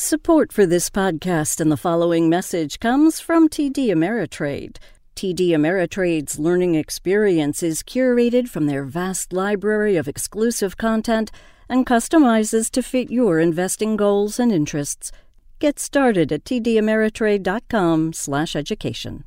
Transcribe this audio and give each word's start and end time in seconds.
Support 0.00 0.52
for 0.52 0.64
this 0.64 0.90
podcast 0.90 1.60
and 1.60 1.72
the 1.72 1.76
following 1.76 2.28
message 2.28 2.78
comes 2.78 3.18
from 3.18 3.48
TD 3.48 3.88
Ameritrade. 3.88 4.76
TD 5.16 5.48
Ameritrade's 5.48 6.38
learning 6.38 6.76
experience 6.76 7.64
is 7.64 7.82
curated 7.82 8.48
from 8.48 8.66
their 8.66 8.84
vast 8.84 9.32
library 9.32 9.96
of 9.96 10.06
exclusive 10.06 10.76
content 10.76 11.32
and 11.68 11.84
customizes 11.84 12.70
to 12.70 12.80
fit 12.80 13.10
your 13.10 13.40
investing 13.40 13.96
goals 13.96 14.38
and 14.38 14.52
interests. 14.52 15.10
Get 15.58 15.80
started 15.80 16.30
at 16.30 16.44
tdameritrade.com/education. 16.44 19.24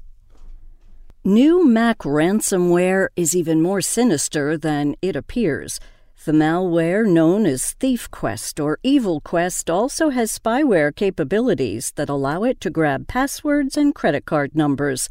New 1.25 1.67
Mac 1.67 1.97
ransomware 1.97 3.07
is 3.17 3.35
even 3.35 3.61
more 3.61 3.81
sinister 3.81 4.57
than 4.57 4.95
it 5.01 5.17
appears. 5.17 5.81
The 6.23 6.33
malware 6.33 7.03
known 7.03 7.47
as 7.47 7.73
ThiefQuest 7.79 8.63
or 8.63 8.77
EvilQuest 8.83 9.73
also 9.73 10.09
has 10.09 10.37
spyware 10.37 10.95
capabilities 10.95 11.93
that 11.95 12.09
allow 12.09 12.43
it 12.43 12.61
to 12.61 12.69
grab 12.69 13.07
passwords 13.07 13.75
and 13.75 13.95
credit 13.95 14.25
card 14.25 14.55
numbers. 14.55 15.09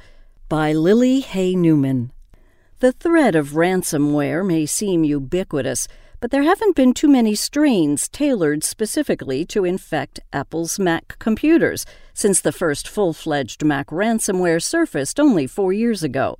By 0.48 0.72
Lily 0.72 1.18
Hay 1.18 1.56
Newman. 1.56 2.12
The 2.78 2.92
threat 2.92 3.34
of 3.34 3.54
ransomware 3.54 4.46
may 4.46 4.66
seem 4.66 5.02
ubiquitous, 5.02 5.88
but 6.20 6.30
there 6.30 6.44
haven't 6.44 6.76
been 6.76 6.94
too 6.94 7.08
many 7.08 7.34
strains 7.34 8.08
tailored 8.08 8.62
specifically 8.62 9.44
to 9.46 9.64
infect 9.64 10.20
Apple's 10.32 10.78
Mac 10.78 11.18
computers 11.18 11.84
since 12.14 12.40
the 12.40 12.52
first 12.52 12.86
full 12.86 13.12
fledged 13.12 13.64
Mac 13.64 13.88
ransomware 13.88 14.62
surfaced 14.62 15.18
only 15.18 15.48
four 15.48 15.72
years 15.72 16.04
ago. 16.04 16.38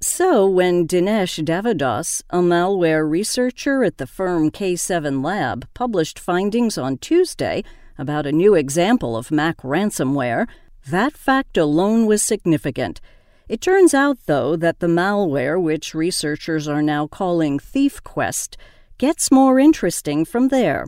So, 0.00 0.46
when 0.46 0.86
Dinesh 0.86 1.42
Devadas, 1.44 2.22
a 2.28 2.38
malware 2.38 3.08
researcher 3.08 3.84
at 3.84 3.98
the 3.98 4.06
firm 4.06 4.50
K7 4.50 5.24
Lab, 5.24 5.66
published 5.72 6.18
findings 6.18 6.76
on 6.76 6.98
Tuesday 6.98 7.64
about 7.96 8.26
a 8.26 8.32
new 8.32 8.54
example 8.54 9.16
of 9.16 9.30
Mac 9.30 9.58
ransomware, 9.58 10.46
that 10.88 11.16
fact 11.16 11.56
alone 11.56 12.06
was 12.06 12.22
significant. 12.22 13.00
It 13.48 13.60
turns 13.60 13.94
out, 13.94 14.18
though, 14.26 14.56
that 14.56 14.80
the 14.80 14.86
malware, 14.86 15.60
which 15.62 15.94
researchers 15.94 16.66
are 16.68 16.82
now 16.82 17.06
calling 17.06 17.58
ThiefQuest, 17.58 18.56
gets 18.98 19.30
more 19.30 19.58
interesting 19.58 20.24
from 20.24 20.48
there. 20.48 20.86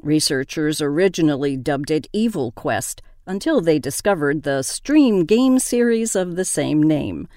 Researchers 0.00 0.80
originally 0.80 1.56
dubbed 1.56 1.90
it 1.90 2.06
EvilQuest 2.14 3.00
until 3.26 3.60
they 3.60 3.78
discovered 3.78 4.42
the 4.42 4.62
Steam 4.62 5.24
game 5.24 5.58
series 5.58 6.14
of 6.14 6.36
the 6.36 6.44
same 6.44 6.82
name. 6.82 7.28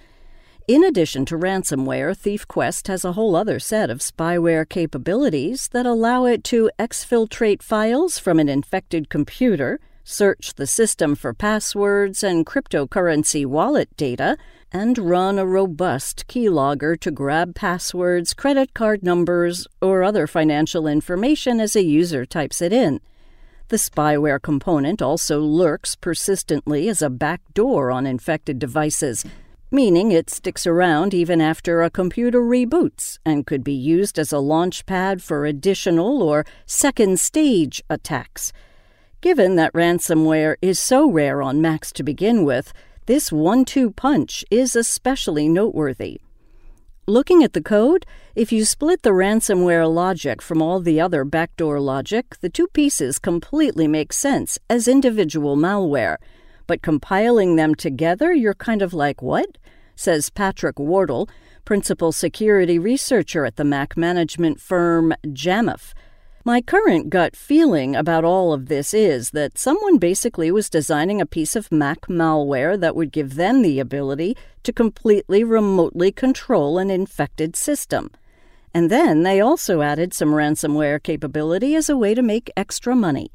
In 0.69 0.83
addition 0.83 1.25
to 1.25 1.35
ransomware, 1.35 2.15
ThiefQuest 2.15 2.89
has 2.89 3.03
a 3.03 3.13
whole 3.13 3.35
other 3.35 3.57
set 3.57 3.89
of 3.89 4.01
spyware 4.01 4.69
capabilities 4.69 5.67
that 5.69 5.87
allow 5.87 6.25
it 6.25 6.43
to 6.43 6.69
exfiltrate 6.77 7.63
files 7.63 8.19
from 8.19 8.37
an 8.37 8.47
infected 8.47 9.09
computer, 9.09 9.79
search 10.03 10.53
the 10.53 10.67
system 10.67 11.15
for 11.15 11.33
passwords 11.33 12.21
and 12.21 12.45
cryptocurrency 12.45 13.47
wallet 13.47 13.89
data, 13.97 14.37
and 14.71 14.99
run 14.99 15.39
a 15.39 15.45
robust 15.47 16.27
keylogger 16.27 16.99
to 16.99 17.09
grab 17.09 17.55
passwords, 17.55 18.35
credit 18.35 18.75
card 18.75 19.01
numbers, 19.01 19.65
or 19.81 20.03
other 20.03 20.27
financial 20.27 20.85
information 20.85 21.59
as 21.59 21.75
a 21.75 21.83
user 21.83 22.27
types 22.27 22.61
it 22.61 22.71
in. 22.71 23.01
The 23.69 23.77
spyware 23.77 24.39
component 24.39 25.01
also 25.01 25.39
lurks 25.39 25.95
persistently 25.95 26.87
as 26.87 27.01
a 27.01 27.09
backdoor 27.09 27.89
on 27.89 28.05
infected 28.05 28.59
devices 28.59 29.25
meaning 29.71 30.11
it 30.11 30.29
sticks 30.29 30.65
around 30.65 31.13
even 31.13 31.39
after 31.39 31.81
a 31.81 31.89
computer 31.89 32.41
reboots 32.41 33.19
and 33.25 33.45
could 33.45 33.63
be 33.63 33.73
used 33.73 34.17
as 34.17 34.31
a 34.31 34.39
launch 34.39 34.85
pad 34.85 35.21
for 35.21 35.45
additional 35.45 36.23
or 36.23 36.45
second 36.65 37.19
stage 37.19 37.83
attacks. 37.89 38.51
Given 39.21 39.55
that 39.57 39.73
ransomware 39.73 40.55
is 40.61 40.79
so 40.79 41.09
rare 41.09 41.41
on 41.41 41.61
Macs 41.61 41.91
to 41.93 42.03
begin 42.03 42.45
with, 42.45 42.71
this 43.05 43.31
one 43.31 43.65
two 43.65 43.91
punch 43.91 44.45
is 44.49 44.75
especially 44.75 45.49
noteworthy. 45.49 46.21
Looking 47.05 47.43
at 47.43 47.53
the 47.53 47.61
code, 47.61 48.05
if 48.35 48.51
you 48.51 48.63
split 48.63 49.01
the 49.01 49.09
ransomware 49.09 49.91
logic 49.91 50.43
from 50.43 50.61
all 50.61 50.79
the 50.79 51.01
other 51.01 51.25
backdoor 51.25 51.79
logic, 51.79 52.37
the 52.41 52.49
two 52.49 52.67
pieces 52.67 53.17
completely 53.17 53.87
make 53.87 54.13
sense 54.13 54.59
as 54.69 54.87
individual 54.87 55.57
malware. 55.57 56.17
But 56.69 56.83
compiling 56.83 57.55
them 57.55 57.73
together, 57.73 58.31
you're 58.31 58.53
kind 58.53 58.83
of 58.83 58.93
like, 58.93 59.23
what? 59.23 59.57
Says 59.95 60.29
Patrick 60.29 60.77
Wardle, 60.77 61.27
principal 61.65 62.11
security 62.11 62.77
researcher 62.77 63.43
at 63.43 63.55
the 63.55 63.63
Mac 63.63 63.97
management 63.97 64.61
firm 64.61 65.15
Jamf. 65.25 65.93
My 66.45 66.61
current 66.61 67.09
gut 67.09 67.35
feeling 67.35 67.95
about 67.95 68.23
all 68.23 68.53
of 68.53 68.67
this 68.67 68.93
is 68.93 69.31
that 69.31 69.57
someone 69.57 69.97
basically 69.97 70.51
was 70.51 70.69
designing 70.69 71.19
a 71.19 71.25
piece 71.25 71.55
of 71.55 71.71
Mac 71.71 72.01
malware 72.01 72.79
that 72.79 72.95
would 72.95 73.11
give 73.11 73.33
them 73.33 73.63
the 73.63 73.79
ability 73.79 74.37
to 74.61 74.71
completely 74.71 75.43
remotely 75.43 76.11
control 76.11 76.77
an 76.77 76.91
infected 76.91 77.55
system. 77.55 78.11
And 78.75 78.91
then 78.91 79.23
they 79.23 79.41
also 79.41 79.81
added 79.81 80.13
some 80.13 80.33
ransomware 80.33 81.01
capability 81.01 81.73
as 81.73 81.89
a 81.89 81.97
way 81.97 82.13
to 82.13 82.21
make 82.21 82.51
extra 82.55 82.95
money. 82.95 83.31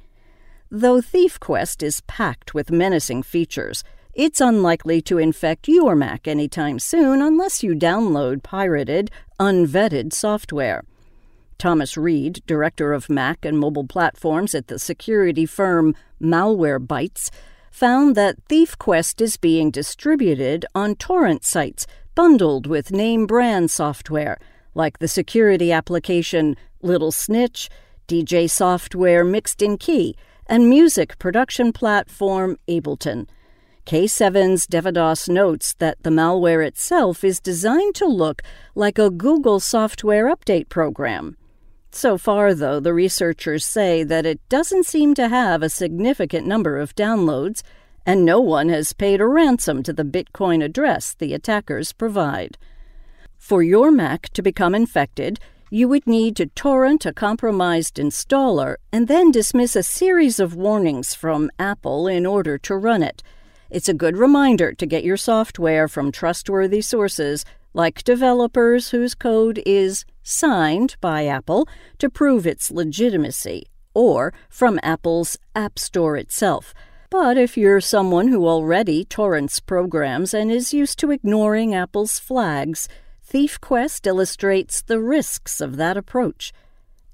Though 0.76 1.00
ThiefQuest 1.00 1.84
is 1.84 2.00
packed 2.00 2.52
with 2.52 2.72
menacing 2.72 3.22
features, 3.22 3.84
it's 4.12 4.40
unlikely 4.40 5.00
to 5.02 5.18
infect 5.18 5.68
your 5.68 5.94
Mac 5.94 6.26
anytime 6.26 6.80
soon 6.80 7.22
unless 7.22 7.62
you 7.62 7.76
download 7.76 8.42
pirated, 8.42 9.08
unvetted 9.38 10.12
software. 10.12 10.82
Thomas 11.58 11.96
Reed, 11.96 12.42
director 12.48 12.92
of 12.92 13.08
Mac 13.08 13.44
and 13.44 13.56
mobile 13.56 13.86
platforms 13.86 14.52
at 14.52 14.66
the 14.66 14.80
security 14.80 15.46
firm 15.46 15.94
Malwarebytes, 16.20 17.30
found 17.70 18.16
that 18.16 18.44
ThiefQuest 18.48 19.20
is 19.20 19.36
being 19.36 19.70
distributed 19.70 20.66
on 20.74 20.96
torrent 20.96 21.44
sites 21.44 21.86
bundled 22.16 22.66
with 22.66 22.90
name 22.90 23.28
brand 23.28 23.70
software, 23.70 24.38
like 24.74 24.98
the 24.98 25.06
security 25.06 25.70
application 25.70 26.56
Little 26.82 27.12
Snitch, 27.12 27.70
DJ 28.08 28.50
Software 28.50 29.24
Mixed 29.24 29.62
in 29.62 29.78
Key, 29.78 30.16
and 30.46 30.68
music 30.68 31.18
production 31.18 31.72
platform 31.72 32.58
Ableton. 32.68 33.26
K7's 33.86 34.66
Devadas 34.66 35.28
notes 35.28 35.74
that 35.74 36.02
the 36.02 36.10
malware 36.10 36.66
itself 36.66 37.22
is 37.22 37.38
designed 37.40 37.94
to 37.96 38.06
look 38.06 38.42
like 38.74 38.98
a 38.98 39.10
Google 39.10 39.60
software 39.60 40.34
update 40.34 40.68
program. 40.68 41.36
So 41.90 42.18
far, 42.18 42.54
though, 42.54 42.80
the 42.80 42.94
researchers 42.94 43.64
say 43.64 44.02
that 44.02 44.26
it 44.26 44.40
doesn't 44.48 44.86
seem 44.86 45.14
to 45.14 45.28
have 45.28 45.62
a 45.62 45.68
significant 45.68 46.46
number 46.46 46.78
of 46.78 46.96
downloads, 46.96 47.62
and 48.06 48.24
no 48.24 48.40
one 48.40 48.68
has 48.70 48.92
paid 48.92 49.20
a 49.20 49.26
ransom 49.26 49.82
to 49.82 49.92
the 49.92 50.04
Bitcoin 50.04 50.64
address 50.64 51.14
the 51.14 51.34
attackers 51.34 51.92
provide. 51.92 52.58
For 53.36 53.62
your 53.62 53.92
Mac 53.92 54.30
to 54.30 54.42
become 54.42 54.74
infected, 54.74 55.38
you 55.70 55.88
would 55.88 56.06
need 56.06 56.36
to 56.36 56.46
torrent 56.46 57.06
a 57.06 57.12
compromised 57.12 57.96
installer 57.96 58.76
and 58.92 59.08
then 59.08 59.30
dismiss 59.30 59.74
a 59.74 59.82
series 59.82 60.38
of 60.38 60.54
warnings 60.54 61.14
from 61.14 61.50
Apple 61.58 62.06
in 62.06 62.26
order 62.26 62.58
to 62.58 62.76
run 62.76 63.02
it. 63.02 63.22
It's 63.70 63.88
a 63.88 63.94
good 63.94 64.16
reminder 64.16 64.72
to 64.72 64.86
get 64.86 65.04
your 65.04 65.16
software 65.16 65.88
from 65.88 66.12
trustworthy 66.12 66.80
sources 66.80 67.44
like 67.72 68.04
developers 68.04 68.90
whose 68.90 69.14
code 69.14 69.60
is 69.66 70.04
signed 70.22 70.96
by 71.00 71.26
Apple 71.26 71.68
to 71.98 72.08
prove 72.08 72.46
its 72.46 72.70
legitimacy, 72.70 73.66
or 73.92 74.32
from 74.48 74.78
Apple's 74.82 75.36
App 75.54 75.78
Store 75.78 76.16
itself. 76.16 76.72
But 77.10 77.36
if 77.36 77.56
you're 77.56 77.80
someone 77.80 78.28
who 78.28 78.46
already 78.46 79.04
torrents 79.04 79.60
programs 79.60 80.34
and 80.34 80.50
is 80.50 80.72
used 80.72 80.98
to 81.00 81.10
ignoring 81.10 81.74
Apple's 81.74 82.18
flags, 82.18 82.88
ThiefQuest 83.28 84.06
illustrates 84.06 84.82
the 84.82 85.00
risks 85.00 85.60
of 85.60 85.76
that 85.76 85.96
approach. 85.96 86.52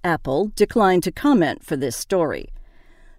Apple 0.03 0.51
declined 0.57 1.03
to 1.05 1.13
comment 1.13 1.65
for 1.65 1.77
this 1.77 1.97
story. 1.97 2.49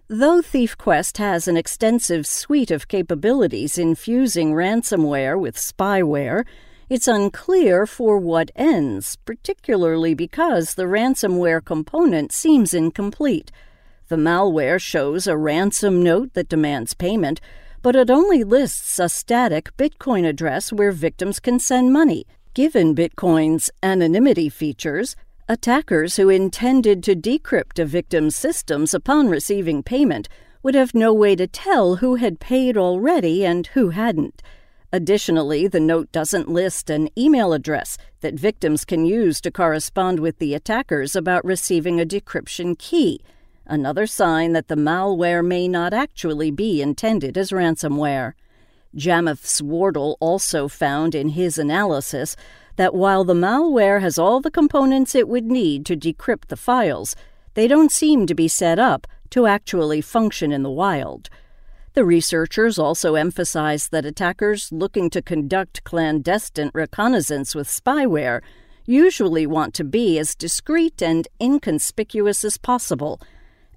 Though 0.08 0.42
ThiefQuest 0.42 1.16
has 1.18 1.48
an 1.48 1.56
extensive 1.56 2.26
suite 2.26 2.70
of 2.70 2.88
capabilities 2.88 3.78
infusing 3.78 4.52
ransomware 4.52 5.40
with 5.40 5.56
spyware, 5.56 6.44
it's 6.90 7.08
unclear 7.08 7.86
for 7.86 8.18
what 8.18 8.50
ends, 8.54 9.16
particularly 9.24 10.12
because 10.12 10.74
the 10.74 10.82
ransomware 10.82 11.64
component 11.64 12.30
seems 12.30 12.74
incomplete. 12.74 13.50
The 14.08 14.16
malware 14.16 14.78
shows 14.78 15.26
a 15.26 15.38
ransom 15.38 16.02
note 16.02 16.34
that 16.34 16.50
demands 16.50 16.92
payment, 16.92 17.40
but 17.80 17.96
it 17.96 18.10
only 18.10 18.44
lists 18.44 18.98
a 18.98 19.08
static 19.08 19.74
Bitcoin 19.78 20.28
address 20.28 20.70
where 20.70 20.92
victims 20.92 21.40
can 21.40 21.58
send 21.58 21.90
money. 21.92 22.26
Given 22.54 22.94
Bitcoin's 22.94 23.70
anonymity 23.82 24.50
features, 24.50 25.16
attackers 25.48 26.16
who 26.16 26.28
intended 26.28 27.02
to 27.04 27.16
decrypt 27.16 27.78
a 27.78 27.86
victim's 27.86 28.36
systems 28.36 28.92
upon 28.92 29.30
receiving 29.30 29.82
payment 29.82 30.28
would 30.62 30.74
have 30.74 30.94
no 30.94 31.14
way 31.14 31.34
to 31.34 31.46
tell 31.46 31.96
who 31.96 32.16
had 32.16 32.40
paid 32.40 32.76
already 32.76 33.42
and 33.46 33.68
who 33.68 33.88
hadn't. 33.88 34.42
Additionally, 34.92 35.66
the 35.66 35.80
note 35.80 36.12
doesn't 36.12 36.50
list 36.50 36.90
an 36.90 37.08
email 37.16 37.54
address 37.54 37.96
that 38.20 38.34
victims 38.34 38.84
can 38.84 39.06
use 39.06 39.40
to 39.40 39.50
correspond 39.50 40.20
with 40.20 40.38
the 40.38 40.52
attackers 40.52 41.16
about 41.16 41.46
receiving 41.46 41.98
a 41.98 42.04
decryption 42.04 42.78
key, 42.78 43.22
another 43.64 44.06
sign 44.06 44.52
that 44.52 44.68
the 44.68 44.74
malware 44.74 45.42
may 45.42 45.66
not 45.66 45.94
actually 45.94 46.50
be 46.50 46.82
intended 46.82 47.38
as 47.38 47.50
ransomware. 47.50 48.34
Jamf's 48.94 49.62
Wardle 49.62 50.16
also 50.20 50.68
found 50.68 51.14
in 51.14 51.30
his 51.30 51.58
analysis 51.58 52.36
that 52.76 52.94
while 52.94 53.24
the 53.24 53.34
malware 53.34 54.00
has 54.00 54.18
all 54.18 54.40
the 54.40 54.50
components 54.50 55.14
it 55.14 55.28
would 55.28 55.46
need 55.46 55.84
to 55.86 55.96
decrypt 55.96 56.48
the 56.48 56.56
files, 56.56 57.14
they 57.54 57.68
don't 57.68 57.92
seem 57.92 58.26
to 58.26 58.34
be 58.34 58.48
set 58.48 58.78
up 58.78 59.06
to 59.30 59.46
actually 59.46 60.00
function 60.00 60.52
in 60.52 60.62
the 60.62 60.70
wild. 60.70 61.28
The 61.94 62.04
researchers 62.04 62.78
also 62.78 63.14
emphasize 63.16 63.88
that 63.88 64.06
attackers 64.06 64.72
looking 64.72 65.10
to 65.10 65.20
conduct 65.20 65.84
clandestine 65.84 66.70
reconnaissance 66.72 67.54
with 67.54 67.68
spyware 67.68 68.40
usually 68.86 69.46
want 69.46 69.74
to 69.74 69.84
be 69.84 70.18
as 70.18 70.34
discreet 70.34 71.02
and 71.02 71.28
inconspicuous 71.40 72.44
as 72.44 72.56
possible. 72.56 73.20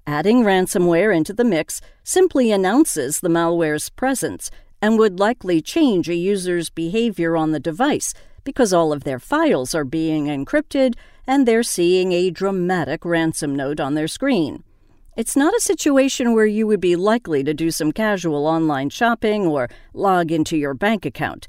Adding 0.06 0.44
ransomware 0.44 1.14
into 1.14 1.32
the 1.32 1.44
mix 1.44 1.80
simply 2.04 2.52
announces 2.52 3.20
the 3.20 3.28
malware's 3.28 3.90
presence 3.90 4.50
and 4.80 4.98
would 4.98 5.18
likely 5.18 5.60
change 5.60 6.08
a 6.08 6.14
user's 6.14 6.70
behavior 6.70 7.36
on 7.36 7.52
the 7.52 7.60
device 7.60 8.14
because 8.44 8.72
all 8.72 8.92
of 8.92 9.04
their 9.04 9.18
files 9.18 9.74
are 9.74 9.84
being 9.84 10.26
encrypted 10.26 10.94
and 11.26 11.46
they're 11.46 11.62
seeing 11.62 12.12
a 12.12 12.30
dramatic 12.30 13.04
ransom 13.04 13.54
note 13.54 13.80
on 13.80 13.94
their 13.94 14.08
screen. 14.08 14.62
It's 15.16 15.36
not 15.36 15.54
a 15.54 15.60
situation 15.60 16.34
where 16.34 16.46
you 16.46 16.66
would 16.66 16.80
be 16.80 16.94
likely 16.94 17.42
to 17.42 17.54
do 17.54 17.70
some 17.70 17.90
casual 17.90 18.46
online 18.46 18.90
shopping 18.90 19.46
or 19.46 19.68
log 19.94 20.30
into 20.30 20.56
your 20.56 20.74
bank 20.74 21.06
account. 21.06 21.48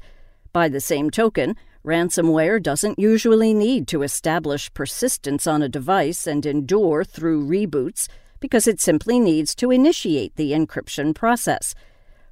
By 0.52 0.70
the 0.70 0.80
same 0.80 1.10
token, 1.10 1.54
ransomware 1.84 2.62
doesn't 2.62 2.98
usually 2.98 3.52
need 3.52 3.86
to 3.88 4.02
establish 4.02 4.72
persistence 4.72 5.46
on 5.46 5.62
a 5.62 5.68
device 5.68 6.26
and 6.26 6.44
endure 6.46 7.04
through 7.04 7.46
reboots 7.46 8.08
because 8.40 8.66
it 8.66 8.80
simply 8.80 9.20
needs 9.20 9.54
to 9.56 9.70
initiate 9.70 10.34
the 10.36 10.52
encryption 10.52 11.14
process. 11.14 11.74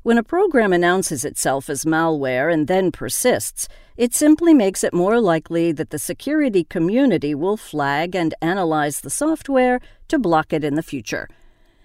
When 0.07 0.19
a 0.19 0.23
program 0.23 0.73
announces 0.73 1.25
itself 1.25 1.69
as 1.69 1.85
malware 1.85 2.49
and 2.49 2.69
then 2.69 2.93
persists, 2.93 3.67
it 3.97 4.15
simply 4.15 4.55
makes 4.55 4.85
it 4.85 4.95
more 4.95 5.21
likely 5.21 5.73
that 5.73 5.91
the 5.91 5.99
security 5.99 6.63
community 6.63 7.35
will 7.35 7.57
flag 7.57 8.15
and 8.15 8.33
analyze 8.41 9.01
the 9.01 9.11
software 9.11 9.81
to 10.07 10.17
block 10.21 10.53
it 10.53 10.63
in 10.63 10.77
the 10.77 10.83
future. 10.85 11.29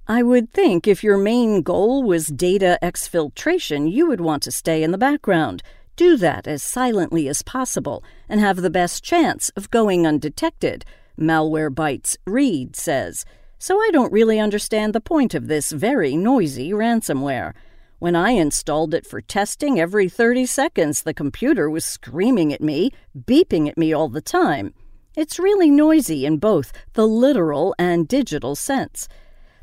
I 0.08 0.22
would 0.22 0.52
think 0.52 0.88
if 0.88 1.04
your 1.04 1.18
main 1.18 1.64
goal 1.64 2.04
was 2.04 2.28
data 2.28 2.78
exfiltration, 2.84 3.92
you 3.92 4.08
would 4.08 4.22
want 4.22 4.44
to 4.44 4.52
stay 4.52 4.84
in 4.84 4.92
the 4.92 5.00
background. 5.00 5.64
Do 5.96 6.16
that 6.18 6.46
as 6.48 6.62
silently 6.62 7.28
as 7.28 7.42
possible 7.42 8.04
and 8.30 8.40
have 8.40 8.58
the 8.58 8.70
best 8.70 9.04
chance 9.04 9.50
of 9.56 9.72
going 9.72 10.06
undetected, 10.06 10.86
Malwarebytes 11.20 12.18
Reed 12.28 12.76
says. 12.76 13.26
So 13.58 13.78
I 13.80 13.90
don't 13.92 14.14
really 14.14 14.40
understand 14.40 14.94
the 14.94 15.02
point 15.02 15.34
of 15.34 15.48
this 15.48 15.72
very 15.72 16.16
noisy 16.16 16.70
ransomware. 16.70 17.54
When 18.02 18.16
I 18.16 18.32
installed 18.32 18.96
it 18.96 19.06
for 19.06 19.22
testing, 19.22 19.80
every 19.80 20.10
30 20.10 20.48
seconds 20.48 21.04
the 21.04 21.14
computer 21.14 21.70
was 21.70 21.86
screaming 21.86 22.52
at 22.52 22.60
me, 22.60 22.90
beeping 23.16 23.70
at 23.70 23.78
me 23.78 23.94
all 23.94 24.10
the 24.10 24.22
time. 24.22 24.74
It's 25.16 25.38
really 25.38 25.70
noisy 25.70 26.26
in 26.26 26.38
both 26.38 26.74
the 26.94 27.08
literal 27.08 27.76
and 27.78 28.08
digital 28.08 28.56
sense. 28.56 29.08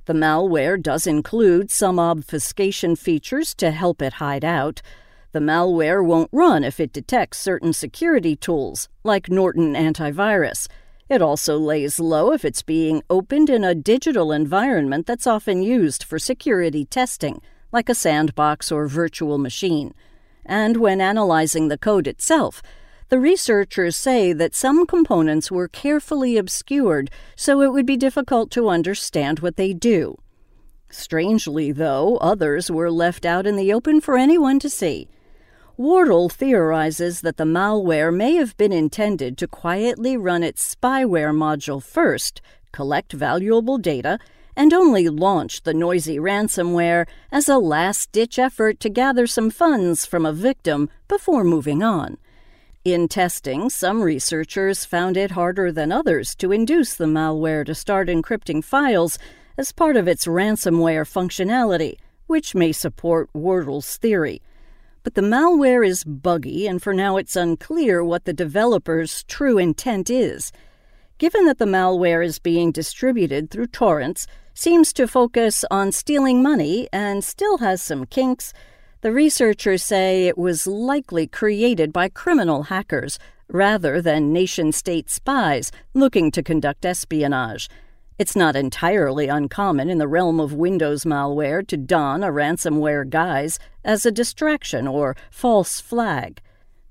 The 0.05 0.13
malware 0.13 0.81
does 0.81 1.05
include 1.05 1.73
some 1.73 1.99
obfuscation 1.99 2.95
features 2.95 3.57
to 3.57 3.73
help 3.73 4.01
it 4.01 4.13
hide 4.23 4.45
out. 4.45 4.83
The 5.33 5.41
malware 5.41 6.07
won't 6.07 6.31
run 6.31 6.63
if 6.63 6.79
it 6.79 6.93
detects 6.93 7.39
certain 7.41 7.73
security 7.73 8.37
tools, 8.37 8.89
like 9.03 9.29
Norton 9.29 9.75
Antivirus. 9.75 10.69
It 11.09 11.21
also 11.21 11.59
lays 11.59 11.99
low 11.99 12.31
if 12.31 12.45
it's 12.45 12.63
being 12.63 13.03
opened 13.11 13.51
in 13.51 13.65
a 13.65 13.75
digital 13.75 14.31
environment 14.31 15.09
that's 15.09 15.27
often 15.27 15.61
used 15.61 16.05
for 16.05 16.21
security 16.21 16.85
testing 16.85 17.43
like 17.73 17.89
a 17.89 17.95
sandbox 17.95 18.73
or 18.73 18.87
virtual 18.89 19.39
machine. 19.39 19.95
And 20.45 20.77
when 20.79 21.01
analyzing 21.01 21.69
the 21.69 21.79
code 21.79 22.07
itself, 22.07 22.63
the 23.09 23.19
researchers 23.19 23.97
say 23.97 24.33
that 24.35 24.55
some 24.55 24.87
components 24.87 25.51
were 25.51 25.69
carefully 25.69 26.37
obscured 26.37 27.11
so 27.37 27.61
it 27.63 27.73
would 27.73 27.87
be 27.87 27.97
difficult 27.97 28.51
to 28.51 28.69
understand 28.69 29.41
what 29.41 29.57
they 29.57 29.73
do. 29.73 30.19
Strangely, 30.91 31.73
though, 31.73 32.17
others 32.19 32.71
were 32.71 32.91
left 32.91 33.27
out 33.27 33.47
in 33.47 33.57
the 33.57 33.73
open 33.73 34.01
for 34.01 34.17
anyone 34.17 34.59
to 34.59 34.71
see. 34.71 35.09
Wardle 35.77 36.29
theorizes 36.29 37.21
that 37.21 37.37
the 37.37 37.45
malware 37.45 38.15
may 38.15 38.35
have 38.35 38.57
been 38.57 38.73
intended 38.73 39.39
to 39.39 39.47
quietly 39.47 40.17
run 40.17 40.43
its 40.43 40.75
spyware 40.75 41.33
module 41.33 41.83
first, 41.83 42.41
collect 42.73 43.13
valuable 43.13 43.79
data, 43.79 44.19
and 44.59 44.75
only 44.75 45.09
launched 45.09 45.63
the 45.63 45.73
noisy 45.73 46.19
ransomware 46.19 47.07
as 47.31 47.49
a 47.49 47.59
last 47.59 48.11
ditch 48.11 48.41
effort 48.41 48.81
to 48.81 48.89
gather 48.89 49.25
some 49.25 49.51
funds 49.51 50.05
from 50.05 50.27
a 50.27 50.33
victim 50.33 50.91
before 51.07 51.45
moving 51.45 51.81
on. 51.81 52.19
In 52.85 53.07
testing, 53.07 53.71
some 53.71 54.03
researchers 54.03 54.85
found 54.85 55.17
it 55.17 55.31
harder 55.31 55.71
than 55.71 55.93
others 55.93 56.35
to 56.37 56.51
induce 56.51 56.97
the 56.97 57.05
malware 57.05 57.65
to 57.67 57.75
start 57.75 58.09
encrypting 58.09 58.65
files 58.65 59.17
as 59.57 59.71
part 59.71 59.97
of 59.97 60.09
its 60.09 60.27
ransomware 60.27 61.07
functionality, 61.07 61.97
which 62.27 62.57
may 62.57 62.73
support 62.73 63.31
Wardle's 63.33 63.97
theory. 63.97 64.43
But 65.05 65.15
the 65.15 65.23
malware 65.23 65.87
is 65.87 66.03
buggy, 66.03 66.67
and 66.67 66.83
for 66.83 66.93
now 66.93 67.17
it's 67.17 67.37
unclear 67.37 68.03
what 68.03 68.25
the 68.25 68.33
developer's 68.33 69.23
true 69.25 69.57
intent 69.57 70.11
is. 70.11 70.51
Given 71.19 71.47
that 71.47 71.59
the 71.59 71.65
malware 71.65 72.25
is 72.25 72.39
being 72.39 72.71
distributed 72.71 73.51
through 73.51 73.67
torrents, 73.67 74.29
seems 74.55 74.93
to 74.93 75.09
focus 75.09 75.65
on 75.69 75.91
stealing 75.91 76.45
money 76.45 76.89
and 76.93 77.25
still 77.25 77.59
has 77.59 77.83
some 77.83 78.07
kinks, 78.07 78.53
the 79.01 79.11
researchers 79.11 79.83
say 79.83 80.29
it 80.29 80.39
was 80.39 80.69
likely 80.69 81.27
created 81.27 81.93
by 81.93 82.09
criminal 82.09 82.65
hackers 82.65 83.19
rather 83.49 84.01
than 84.01 84.33
nation 84.33 84.71
state 84.71 85.11
spies 85.11 85.73
looking 85.93 86.31
to 86.31 86.43
conduct 86.43 86.85
espionage. 86.85 87.69
It's 88.17 88.37
not 88.37 88.55
entirely 88.55 89.27
uncommon 89.27 89.91
in 89.91 89.99
the 89.99 90.09
realm 90.09 90.39
of 90.39 90.53
Windows 90.53 91.05
malware 91.05 91.67
to 91.67 91.77
don 91.77 92.23
a 92.23 92.29
ransomware 92.29 93.09
guise 93.09 93.59
as 93.85 94.07
a 94.07 94.13
distraction 94.13 94.87
or 94.87 95.17
false 95.33 95.81
flag. 95.81 96.41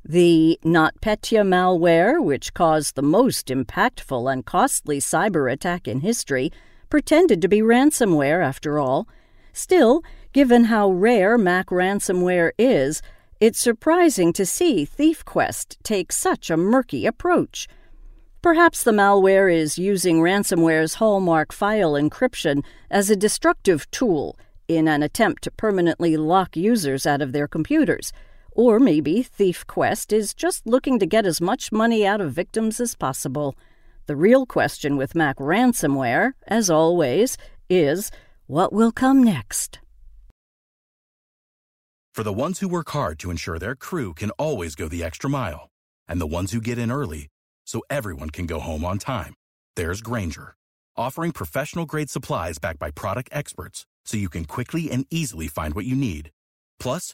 The 0.10 0.58
NotPetya 0.64 1.44
malware, 1.46 2.24
which 2.24 2.54
caused 2.54 2.96
the 2.96 3.02
most 3.02 3.48
impactful 3.48 4.32
and 4.32 4.46
costly 4.46 5.00
cyber 5.00 5.52
attack 5.52 5.86
in 5.86 6.00
history, 6.00 6.50
pretended 6.90 7.42
to 7.42 7.50
be 7.50 7.60
ransomware 7.60 8.42
after 8.42 8.80
all. 8.80 9.10
Still, 9.52 10.06
given 10.32 10.66
how 10.66 10.90
rare 10.90 11.38
Mac 11.38 11.68
ransomware 11.68 12.52
is, 12.58 13.02
it's 13.42 13.60
surprising 13.60 14.32
to 14.32 14.46
see 14.46 14.88
ThiefQuest 14.88 15.76
take 15.84 16.14
such 16.14 16.50
a 16.50 16.56
murky 16.56 17.06
approach. 17.06 17.68
Perhaps 18.42 18.84
the 18.84 18.92
malware 18.92 19.54
is 19.54 19.78
using 19.78 20.22
ransomware's 20.22 20.96
hallmark 20.96 21.52
file 21.52 21.94
encryption 21.94 22.64
as 22.90 23.10
a 23.10 23.16
destructive 23.18 23.92
tool 23.92 24.38
in 24.70 24.88
an 24.88 25.04
attempt 25.04 25.44
to 25.44 25.52
permanently 25.52 26.16
lock 26.16 26.56
users 26.56 27.06
out 27.06 27.22
of 27.22 27.34
their 27.34 27.48
computers. 27.48 28.14
Or 28.58 28.80
maybe 28.80 29.22
Thief 29.22 29.68
Quest 29.68 30.12
is 30.12 30.34
just 30.34 30.66
looking 30.66 30.98
to 30.98 31.06
get 31.06 31.28
as 31.28 31.40
much 31.40 31.72
money 31.72 32.08
out 32.08 32.20
of 32.20 32.34
victims 32.34 32.80
as 32.80 32.96
possible. 32.96 33.56
The 34.08 34.16
real 34.16 34.48
question 34.48 34.98
with 34.98 35.14
Mac 35.14 35.38
ransomware, 35.38 36.32
as 36.48 36.68
always, 36.68 37.38
is 37.70 38.10
what 38.48 38.74
will 38.74 38.92
come 38.92 39.24
next? 39.24 39.78
For 42.16 42.24
the 42.24 42.34
ones 42.34 42.60
who 42.60 42.68
work 42.68 42.90
hard 42.90 43.20
to 43.20 43.30
ensure 43.30 43.60
their 43.60 43.76
crew 43.76 44.16
can 44.16 44.32
always 44.40 44.74
go 44.74 44.88
the 44.88 45.04
extra 45.04 45.30
mile, 45.30 45.70
and 46.08 46.20
the 46.20 46.26
ones 46.26 46.52
who 46.52 46.60
get 46.60 46.80
in 46.80 46.92
early 46.92 47.28
so 47.68 47.82
everyone 47.92 48.32
can 48.32 48.48
go 48.48 48.60
home 48.60 48.84
on 48.84 48.98
time, 48.98 49.36
there's 49.76 50.02
Grainger, 50.02 50.56
offering 50.96 51.32
professional 51.32 51.86
grade 51.86 52.10
supplies 52.10 52.58
backed 52.58 52.80
by 52.80 52.90
product 52.90 53.30
experts 53.32 53.86
so 54.04 54.18
you 54.18 54.30
can 54.30 54.46
quickly 54.46 54.90
and 54.90 55.06
easily 55.12 55.48
find 55.48 55.76
what 55.76 55.86
you 55.86 55.96
need. 55.96 56.32
Plus, 56.80 57.14